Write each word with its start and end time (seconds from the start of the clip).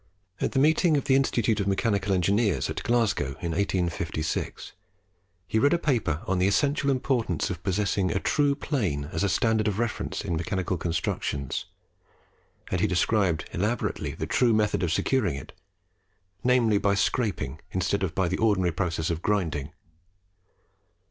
At 0.39 0.53
the 0.53 0.57
meeting 0.59 0.97
of 0.97 1.03
the 1.03 1.13
Institute 1.15 1.59
of 1.59 1.67
Mechanical 1.67 2.11
Engineers 2.11 2.71
at 2.71 2.81
Glasgow 2.81 3.35
in 3.39 3.51
1856 3.51 4.71
he 5.47 5.59
read 5.59 5.75
a 5.75 5.77
paper 5.77 6.23
on 6.25 6.39
the 6.39 6.47
essential 6.47 6.89
importance 6.89 7.51
of 7.51 7.61
possessing 7.61 8.09
a 8.11 8.19
true 8.19 8.55
plane 8.55 9.09
as 9.11 9.23
a 9.23 9.29
standard 9.29 9.67
of 9.67 9.77
reference 9.77 10.25
in 10.25 10.35
mechanical 10.37 10.75
constructions, 10.75 11.67
and 12.71 12.81
he 12.81 12.87
described 12.87 13.47
elaborately 13.51 14.15
the 14.15 14.25
true 14.25 14.53
method 14.55 14.81
of 14.81 14.91
securing 14.91 15.35
it, 15.35 15.53
namely, 16.43 16.79
by 16.79 16.95
scraping, 16.95 17.59
instead 17.69 18.01
of 18.01 18.15
by 18.15 18.27
the 18.27 18.39
ordinary 18.39 18.71
process 18.71 19.11
of 19.11 19.21
grinding. 19.21 19.71